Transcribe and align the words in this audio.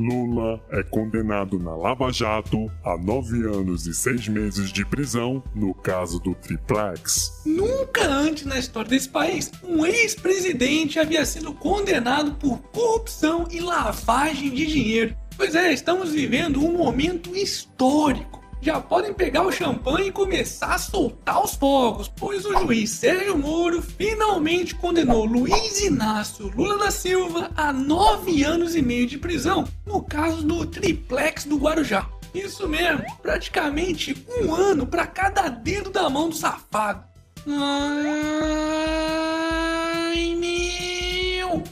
Lula 0.00 0.58
é 0.70 0.82
condenado 0.82 1.58
na 1.58 1.76
Lava 1.76 2.10
Jato 2.10 2.72
a 2.82 2.96
nove 2.96 3.44
anos 3.44 3.86
e 3.86 3.92
seis 3.92 4.26
meses 4.28 4.72
de 4.72 4.82
prisão 4.82 5.42
no 5.54 5.74
caso 5.74 6.18
do 6.18 6.34
Triplex. 6.34 7.42
Nunca 7.44 8.06
antes 8.06 8.46
na 8.46 8.58
história 8.58 8.88
desse 8.88 9.10
país 9.10 9.52
um 9.62 9.84
ex-presidente 9.84 10.98
havia 10.98 11.26
sido 11.26 11.52
condenado 11.52 12.32
por 12.36 12.58
corrupção 12.72 13.46
e 13.50 13.60
lavagem 13.60 14.50
de 14.50 14.66
dinheiro. 14.66 15.14
Pois 15.36 15.54
é, 15.54 15.70
estamos 15.70 16.12
vivendo 16.12 16.64
um 16.64 16.78
momento 16.78 17.36
histórico 17.36 18.39
já 18.62 18.80
podem 18.80 19.14
pegar 19.14 19.42
o 19.42 19.52
champanhe 19.52 20.08
e 20.08 20.12
começar 20.12 20.74
a 20.74 20.78
soltar 20.78 21.42
os 21.42 21.54
fogos, 21.54 22.08
pois 22.08 22.44
o 22.44 22.52
juiz 22.60 22.90
Sérgio 22.90 23.38
Moro 23.38 23.80
finalmente 23.80 24.74
condenou 24.74 25.24
Luiz 25.24 25.80
Inácio 25.80 26.52
Lula 26.54 26.78
da 26.78 26.90
Silva 26.90 27.50
a 27.56 27.72
nove 27.72 28.42
anos 28.44 28.74
e 28.74 28.82
meio 28.82 29.06
de 29.06 29.16
prisão 29.16 29.66
no 29.86 30.02
caso 30.02 30.42
do 30.42 30.66
triplex 30.66 31.44
do 31.44 31.56
Guarujá. 31.56 32.06
Isso 32.34 32.68
mesmo, 32.68 33.04
praticamente 33.22 34.26
um 34.40 34.54
ano 34.54 34.86
para 34.86 35.06
cada 35.06 35.48
dedo 35.48 35.90
da 35.90 36.08
mão 36.08 36.28
do 36.28 36.36
safado. 36.36 37.02
Ai, 37.48 37.56
meu! 40.36 40.49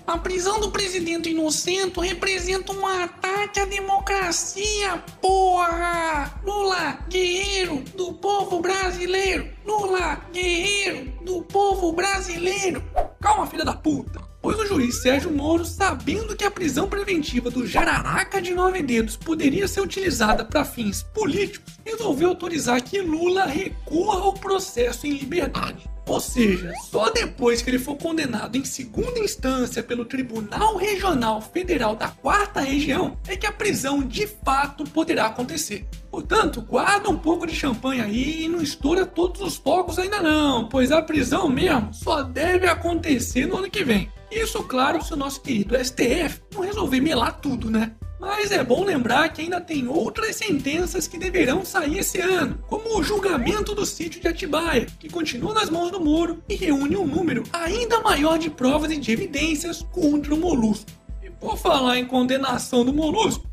A 0.09 0.17
prisão 0.17 0.59
do 0.59 0.71
presidente 0.71 1.29
inocente 1.29 2.01
representa 2.01 2.73
um 2.73 2.87
ataque 2.87 3.61
à 3.61 3.67
democracia, 3.67 5.05
porra! 5.21 6.41
Lula, 6.43 6.99
guerreiro 7.11 7.85
do 7.95 8.15
povo 8.15 8.59
brasileiro! 8.59 9.51
Lula, 9.67 10.19
guerreiro 10.33 11.13
do 11.23 11.43
povo 11.43 11.93
brasileiro! 11.93 12.83
Calma, 13.21 13.47
filha 13.47 13.67
da 13.67 13.75
puta! 13.75 14.19
Pois 14.41 14.59
o 14.59 14.67
juiz 14.67 15.03
Sérgio 15.03 15.31
Moro, 15.31 15.67
sabendo 15.67 16.35
que 16.35 16.45
a 16.45 16.51
prisão 16.51 16.89
preventiva 16.89 17.51
do 17.51 17.67
Jararaca 17.67 18.41
de 18.41 18.55
Nove 18.55 18.83
Dedos 18.83 19.15
poderia 19.15 19.69
ser 19.69 19.83
utilizada 19.83 20.43
para 20.43 20.65
fins 20.65 21.03
políticos, 21.03 21.79
resolveu 21.85 22.31
autorizar 22.31 22.81
que 22.83 23.03
Lula 23.03 23.45
recorra 23.45 24.23
ao 24.23 24.33
processo 24.33 25.07
em 25.07 25.19
liberdade. 25.19 25.87
Ou 26.09 26.21
seja, 26.21 26.73
só 26.91 27.11
depois 27.11 27.61
que 27.61 27.69
ele 27.69 27.79
for 27.79 27.95
condenado 27.95 28.57
em 28.57 28.65
segunda 28.65 29.19
instância 29.19 29.83
pelo 29.83 30.07
Tribunal 30.07 30.77
Regional 30.77 31.41
Federal 31.43 31.95
da 31.95 32.09
Quarta 32.09 32.61
Região 32.61 33.17
é 33.29 33.37
que 33.37 33.47
a 33.47 33.53
prisão 33.53 34.03
de 34.03 34.27
fato 34.27 34.85
poderá 34.85 35.27
acontecer. 35.27 35.87
Portanto, 36.11 36.63
guarda 36.63 37.11
um 37.11 37.19
pouco 37.19 37.47
de 37.47 37.55
champanhe 37.55 38.01
aí 38.01 38.45
e 38.45 38.49
não 38.49 38.63
estoura 38.63 39.05
todos 39.05 39.43
os 39.43 39.57
fogos 39.57 39.99
ainda 39.99 40.23
não, 40.23 40.67
pois 40.67 40.91
a 40.91 41.03
prisão 41.03 41.47
mesmo 41.47 41.93
só 41.93 42.23
deve 42.23 42.67
acontecer 42.67 43.47
no 43.47 43.59
ano 43.59 43.71
que 43.71 43.85
vem. 43.85 44.11
Isso, 44.31 44.63
claro, 44.63 45.05
se 45.05 45.13
o 45.13 45.17
nosso 45.17 45.43
querido 45.43 45.77
STF 45.77 46.41
não 46.55 46.63
resolver 46.63 47.01
melar 47.01 47.39
tudo, 47.39 47.71
né? 47.71 47.93
Mas 48.19 48.51
é 48.51 48.65
bom 48.65 48.85
lembrar 48.85 49.29
que 49.29 49.43
ainda 49.43 49.61
tem 49.61 49.87
outras 49.87 50.37
sentenças 50.37 51.07
que 51.07 51.19
deverão 51.19 51.65
sair 51.65 51.99
esse 51.99 52.21
ano, 52.21 52.59
como 52.67 52.99
o 52.99 53.03
julgamento 53.03 53.75
do 53.75 53.87
sítio 53.87 54.21
de 54.21 54.27
Atibaia, 54.27 54.87
que 54.99 55.09
continua 55.09 55.55
nas 55.55 55.71
mãos 55.71 55.91
do 55.91 56.01
Moro 56.01 56.43
e 56.49 56.57
reúne 56.57 56.97
um 56.97 57.07
número 57.07 57.45
ainda 57.53 58.01
maior 58.01 58.39
de 58.39 58.51
provas 58.51 58.91
e 58.91 58.97
de 58.97 59.13
evidências 59.13 59.83
contra 59.93 60.35
o 60.35 60.39
Molusco. 60.39 60.91
E 61.23 61.31
por 61.31 61.57
falar 61.57 61.99
em 61.99 62.07
condenação 62.07 62.85
do 62.85 62.93
Molusco, 62.93 63.49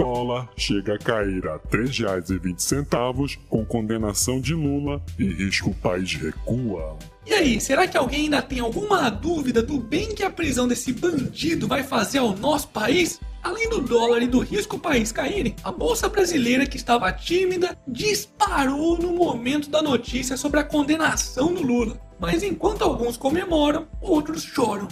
dólar 0.00 0.48
chega 0.56 0.94
a 0.94 0.98
cair 0.98 1.46
a 1.46 1.54
R$ 1.54 1.60
3,20 1.70 3.38
com 3.50 3.66
condenação 3.66 4.40
de 4.40 4.54
Lula 4.54 5.02
e 5.18 5.24
risco 5.24 5.70
o 5.70 5.74
país 5.74 6.14
recua. 6.14 6.96
E 7.26 7.34
aí, 7.34 7.60
será 7.60 7.86
que 7.86 7.98
alguém 7.98 8.22
ainda 8.22 8.40
tem 8.40 8.60
alguma 8.60 9.10
dúvida 9.10 9.62
do 9.62 9.78
bem 9.78 10.14
que 10.14 10.22
a 10.22 10.30
prisão 10.30 10.66
desse 10.66 10.90
bandido 10.92 11.68
vai 11.68 11.82
fazer 11.82 12.18
ao 12.18 12.34
nosso 12.34 12.68
país? 12.68 13.20
Além 13.42 13.68
do 13.68 13.80
dólar 13.80 14.22
e 14.22 14.26
do 14.26 14.40
risco 14.40 14.76
o 14.76 14.80
país 14.80 15.10
caírem, 15.10 15.56
a 15.64 15.72
bolsa 15.72 16.08
brasileira, 16.08 16.66
que 16.66 16.76
estava 16.76 17.10
tímida, 17.12 17.76
disparou 17.88 18.98
no 18.98 19.12
momento 19.12 19.70
da 19.70 19.80
notícia 19.80 20.36
sobre 20.36 20.60
a 20.60 20.64
condenação 20.64 21.54
do 21.54 21.62
Lula. 21.62 21.98
Mas 22.18 22.42
enquanto 22.42 22.82
alguns 22.82 23.16
comemoram, 23.16 23.88
outros 24.00 24.42
choram. 24.42 24.88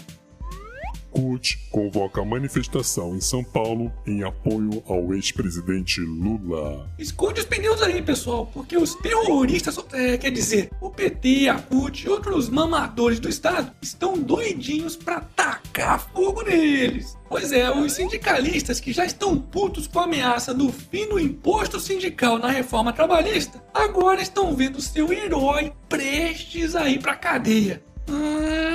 CUT 1.10 1.58
convoca 1.70 2.24
manifestação 2.24 3.14
em 3.16 3.20
São 3.20 3.42
Paulo 3.42 3.92
em 4.06 4.22
apoio 4.22 4.82
ao 4.86 5.14
ex-presidente 5.14 6.00
Lula. 6.00 6.88
Esconde 6.98 7.41
os 7.41 7.46
pneus 7.46 7.82
aí, 7.82 8.00
pessoal, 8.02 8.46
porque 8.46 8.76
os 8.76 8.94
terroristas, 8.96 9.78
é, 9.92 10.16
quer 10.16 10.30
dizer, 10.30 10.70
o 10.80 10.91
PT, 10.91 11.48
a 11.48 11.58
CUT 11.58 12.04
e 12.04 12.08
outros 12.08 12.48
mamadores 12.48 13.20
do 13.20 13.28
Estado 13.28 13.72
estão 13.80 14.19
doidinhos 14.19 14.96
para 14.96 15.20
tacar 15.20 16.00
fogo 16.12 16.42
neles. 16.42 17.16
Pois 17.28 17.52
é, 17.52 17.70
os 17.70 17.92
sindicalistas 17.92 18.80
que 18.80 18.92
já 18.92 19.04
estão 19.04 19.38
putos 19.38 19.86
com 19.86 20.00
a 20.00 20.04
ameaça 20.04 20.54
do 20.54 20.72
fim 20.72 21.06
do 21.08 21.20
imposto 21.20 21.78
sindical 21.78 22.38
na 22.38 22.48
reforma 22.48 22.92
trabalhista, 22.92 23.62
agora 23.75 24.22
estão 24.22 24.56
vendo 24.56 24.80
seu 24.80 25.12
herói 25.12 25.72
prestes 25.88 26.75
a 26.75 26.88
ir 26.88 27.00
pra 27.00 27.14
cadeia. 27.14 27.82
Ai, 28.08 28.68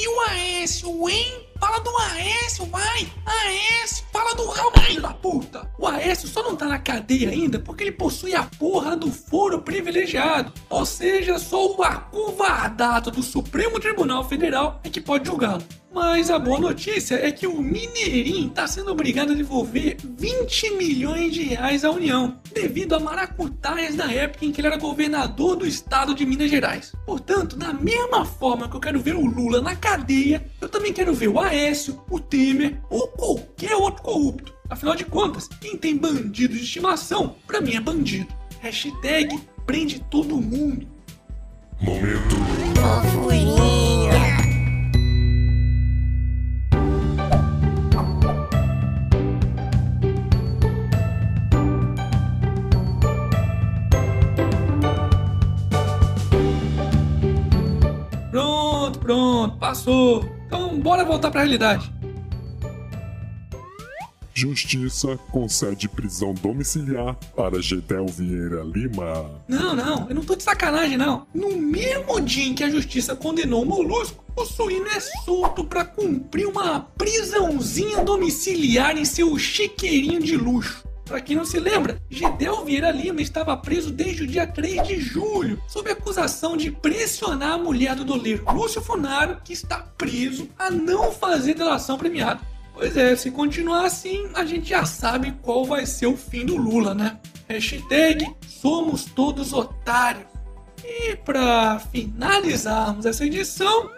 E 0.00 0.08
o 0.08 0.20
Aécio, 0.30 1.10
hein? 1.10 1.46
Fala 1.60 1.78
do 1.80 1.94
Aécio, 1.98 2.64
vai! 2.64 3.06
Aécio, 3.26 4.02
fala 4.10 4.34
do 4.34 4.46
rabo, 4.46 4.80
filho 4.80 5.02
da 5.02 5.12
puta! 5.12 5.70
O 5.78 5.86
Aécio 5.86 6.26
só 6.26 6.42
não 6.42 6.56
tá 6.56 6.64
na 6.66 6.78
cadeia 6.78 7.28
ainda 7.28 7.58
porque 7.58 7.84
ele 7.84 7.92
possui 7.92 8.34
a 8.34 8.44
porra 8.44 8.96
do 8.96 9.12
foro 9.12 9.60
privilegiado. 9.60 10.54
Ou 10.70 10.86
seja, 10.86 11.38
só 11.38 11.66
o 11.76 11.82
acovardado 11.82 13.10
do 13.10 13.22
Supremo 13.22 13.78
Tribunal 13.78 14.26
Federal 14.26 14.80
é 14.82 14.88
que 14.88 15.02
pode 15.02 15.28
julgá-lo. 15.28 15.62
Mas 15.92 16.30
a 16.30 16.38
boa 16.38 16.60
notícia 16.60 17.16
é 17.16 17.32
que 17.32 17.48
o 17.48 17.60
Mineirinho 17.60 18.48
está 18.48 18.66
sendo 18.68 18.92
obrigado 18.92 19.32
a 19.32 19.34
devolver 19.34 19.96
20 20.02 20.76
milhões 20.76 21.34
de 21.34 21.42
reais 21.42 21.84
à 21.84 21.90
União, 21.90 22.38
devido 22.54 22.94
a 22.94 23.00
maracutaias 23.00 23.96
na 23.96 24.10
época 24.12 24.44
em 24.44 24.52
que 24.52 24.60
ele 24.60 24.68
era 24.68 24.76
governador 24.76 25.56
do 25.56 25.66
estado 25.66 26.14
de 26.14 26.24
Minas 26.24 26.48
Gerais. 26.48 26.92
Portanto, 27.04 27.56
da 27.56 27.72
mesma 27.72 28.24
forma 28.24 28.68
que 28.68 28.76
eu 28.76 28.80
quero 28.80 29.00
ver 29.00 29.16
o 29.16 29.26
Lula 29.26 29.60
na 29.60 29.74
cadeia, 29.74 30.44
eu 30.60 30.68
também 30.68 30.92
quero 30.92 31.12
ver 31.12 31.28
o 31.28 31.40
Aécio, 31.40 32.00
o 32.08 32.20
Temer 32.20 32.80
ou 32.88 33.08
qualquer 33.08 33.74
outro 33.74 34.02
corrupto. 34.02 34.54
Afinal 34.68 34.94
de 34.94 35.04
contas, 35.04 35.48
quem 35.60 35.76
tem 35.76 35.96
bandido 35.96 36.54
de 36.54 36.62
estimação, 36.62 37.34
pra 37.48 37.60
mim 37.60 37.74
é 37.74 37.80
bandido. 37.80 38.32
Hashtag 38.60 39.40
prende 39.66 39.98
todo 40.08 40.36
mundo. 40.36 40.86
Momento 41.80 42.36
Fofurinha. 42.76 43.89
Pronto, 59.00 59.56
passou. 59.58 60.24
Então 60.46 60.78
bora 60.78 61.04
voltar 61.04 61.30
pra 61.30 61.40
realidade. 61.40 61.92
Justiça 64.32 65.18
concede 65.30 65.86
prisão 65.86 66.32
domiciliar 66.32 67.14
para 67.36 67.60
Gedel 67.60 68.06
Vieira 68.06 68.62
Lima. 68.62 69.42
Não, 69.46 69.74
não, 69.76 70.08
eu 70.08 70.14
não 70.14 70.22
tô 70.22 70.34
de 70.34 70.42
sacanagem, 70.42 70.96
não. 70.96 71.26
No 71.34 71.56
mesmo 71.58 72.20
dia 72.20 72.46
em 72.46 72.54
que 72.54 72.64
a 72.64 72.70
justiça 72.70 73.14
condenou 73.14 73.62
o 73.62 73.66
Molusco, 73.66 74.24
o 74.34 74.44
suíno 74.46 74.86
é 74.86 75.00
solto 75.00 75.64
pra 75.64 75.84
cumprir 75.84 76.46
uma 76.46 76.80
prisãozinha 76.96 78.02
domiciliar 78.02 78.96
em 78.96 79.04
seu 79.04 79.36
chiqueirinho 79.38 80.22
de 80.22 80.36
luxo. 80.36 80.89
Pra 81.10 81.20
quem 81.20 81.34
não 81.34 81.44
se 81.44 81.58
lembra, 81.58 82.00
Gedel 82.08 82.64
Vieira 82.64 82.92
Lima 82.92 83.20
estava 83.20 83.56
preso 83.56 83.90
desde 83.90 84.22
o 84.22 84.26
dia 84.28 84.46
3 84.46 84.86
de 84.86 85.00
julho, 85.00 85.60
sob 85.66 85.90
acusação 85.90 86.56
de 86.56 86.70
pressionar 86.70 87.54
a 87.54 87.58
mulher 87.58 87.96
do 87.96 88.04
doleiro 88.04 88.44
Lúcio 88.52 88.80
Funaro, 88.80 89.40
que 89.42 89.52
está 89.52 89.78
preso, 89.98 90.48
a 90.56 90.70
não 90.70 91.10
fazer 91.10 91.54
delação 91.54 91.98
premiada. 91.98 92.40
Pois 92.72 92.96
é, 92.96 93.16
se 93.16 93.28
continuar 93.32 93.86
assim, 93.86 94.28
a 94.34 94.44
gente 94.44 94.68
já 94.68 94.84
sabe 94.84 95.32
qual 95.42 95.64
vai 95.64 95.84
ser 95.84 96.06
o 96.06 96.16
fim 96.16 96.46
do 96.46 96.56
Lula, 96.56 96.94
né? 96.94 97.18
Hashtag 97.48 98.32
somos 98.46 99.04
todos 99.04 99.52
otários. 99.52 100.26
E 100.84 101.16
pra 101.16 101.80
finalizarmos 101.90 103.04
essa 103.04 103.26
edição, 103.26 103.90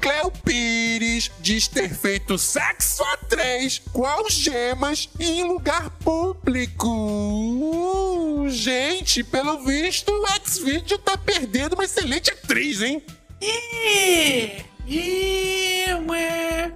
Cleo 0.00 0.30
Pires 0.44 1.30
diz 1.40 1.68
ter 1.68 1.92
feito 1.94 2.38
sexo 2.38 3.02
a 3.02 3.16
três 3.16 3.80
com 3.92 4.04
algemas 4.04 5.08
em 5.18 5.44
lugar 5.44 5.90
público. 5.90 6.88
Uh, 6.88 8.48
gente, 8.48 9.22
pelo 9.24 9.64
visto, 9.64 10.10
o 10.10 10.26
X-Video 10.26 10.98
tá 10.98 11.16
perdendo 11.16 11.74
uma 11.74 11.84
excelente 11.84 12.30
atriz, 12.30 12.80
hein? 12.82 13.02
e, 13.40 14.64
e, 14.86 15.84
ué, 16.08 16.72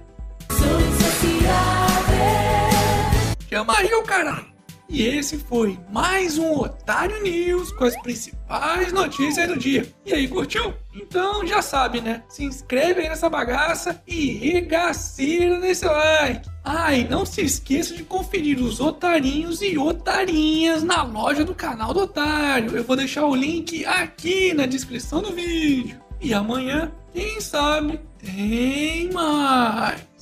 chama 3.49 3.77
aí 3.77 3.93
o 3.93 4.03
caralho. 4.03 4.52
E 4.93 5.07
esse 5.07 5.39
foi 5.39 5.79
mais 5.91 6.37
um 6.37 6.59
Otário 6.59 7.19
News 7.23 7.71
com 7.71 7.83
as 7.83 7.99
principais 8.03 8.93
notícias 8.93 9.47
do 9.47 9.57
dia. 9.57 9.91
E 10.05 10.13
aí, 10.13 10.27
curtiu? 10.27 10.71
Então 10.93 11.47
já 11.47 11.63
sabe, 11.63 11.99
né? 11.99 12.21
Se 12.29 12.43
inscreve 12.43 13.01
aí 13.01 13.09
nessa 13.09 13.27
bagaça 13.27 13.99
e 14.05 14.33
regaceira 14.33 15.57
nesse 15.57 15.85
like. 15.85 16.47
Ah, 16.63 16.93
e 16.93 17.09
não 17.09 17.25
se 17.25 17.41
esqueça 17.41 17.95
de 17.95 18.03
conferir 18.03 18.61
os 18.61 18.79
otarinhos 18.79 19.63
e 19.63 19.79
otarinhas 19.79 20.83
na 20.83 21.01
loja 21.01 21.43
do 21.43 21.55
canal 21.55 21.91
do 21.91 22.01
Otário. 22.01 22.77
Eu 22.77 22.83
vou 22.83 22.95
deixar 22.95 23.25
o 23.25 23.35
link 23.35 23.83
aqui 23.85 24.53
na 24.53 24.67
descrição 24.67 25.23
do 25.23 25.33
vídeo. 25.33 25.99
E 26.21 26.35
amanhã, 26.35 26.91
quem 27.11 27.41
sabe, 27.41 27.99
tem 28.19 29.11
mais. 29.11 30.12